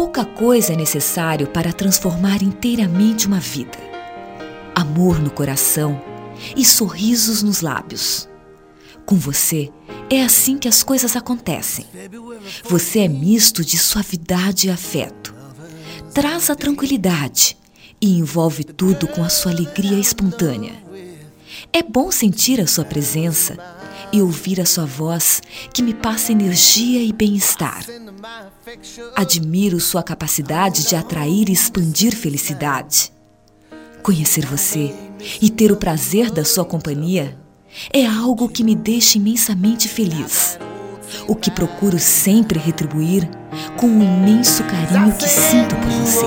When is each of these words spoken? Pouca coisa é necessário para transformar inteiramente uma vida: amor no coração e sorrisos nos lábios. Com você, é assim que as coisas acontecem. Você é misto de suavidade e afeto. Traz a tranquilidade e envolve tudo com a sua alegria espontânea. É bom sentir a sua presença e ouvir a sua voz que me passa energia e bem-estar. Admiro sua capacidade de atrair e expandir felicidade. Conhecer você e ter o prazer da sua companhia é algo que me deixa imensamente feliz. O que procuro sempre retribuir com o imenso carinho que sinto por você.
Pouca 0.00 0.24
coisa 0.24 0.74
é 0.74 0.76
necessário 0.76 1.48
para 1.48 1.72
transformar 1.72 2.40
inteiramente 2.40 3.26
uma 3.26 3.40
vida: 3.40 3.76
amor 4.72 5.18
no 5.18 5.28
coração 5.28 6.00
e 6.56 6.64
sorrisos 6.64 7.42
nos 7.42 7.62
lábios. 7.62 8.28
Com 9.04 9.16
você, 9.16 9.72
é 10.08 10.22
assim 10.22 10.56
que 10.56 10.68
as 10.68 10.84
coisas 10.84 11.16
acontecem. 11.16 11.84
Você 12.62 13.00
é 13.00 13.08
misto 13.08 13.64
de 13.64 13.76
suavidade 13.76 14.68
e 14.68 14.70
afeto. 14.70 15.34
Traz 16.14 16.48
a 16.48 16.54
tranquilidade 16.54 17.56
e 18.00 18.20
envolve 18.20 18.62
tudo 18.62 19.08
com 19.08 19.24
a 19.24 19.28
sua 19.28 19.50
alegria 19.50 19.98
espontânea. 19.98 20.80
É 21.72 21.82
bom 21.82 22.12
sentir 22.12 22.60
a 22.60 22.68
sua 22.68 22.84
presença 22.84 23.58
e 24.12 24.22
ouvir 24.22 24.60
a 24.60 24.66
sua 24.66 24.84
voz 24.84 25.42
que 25.72 25.82
me 25.82 25.94
passa 25.94 26.32
energia 26.32 27.02
e 27.02 27.12
bem-estar. 27.12 27.84
Admiro 29.14 29.80
sua 29.80 30.02
capacidade 30.02 30.86
de 30.86 30.96
atrair 30.96 31.48
e 31.48 31.52
expandir 31.52 32.14
felicidade. 32.14 33.12
Conhecer 34.02 34.46
você 34.46 34.94
e 35.40 35.50
ter 35.50 35.72
o 35.72 35.76
prazer 35.76 36.30
da 36.30 36.44
sua 36.44 36.64
companhia 36.64 37.38
é 37.92 38.06
algo 38.06 38.48
que 38.48 38.64
me 38.64 38.74
deixa 38.74 39.18
imensamente 39.18 39.88
feliz. 39.88 40.58
O 41.26 41.34
que 41.34 41.50
procuro 41.50 41.98
sempre 41.98 42.58
retribuir 42.58 43.28
com 43.76 43.86
o 43.86 44.02
imenso 44.02 44.62
carinho 44.64 45.16
que 45.16 45.28
sinto 45.28 45.74
por 45.76 45.90
você. 45.90 46.26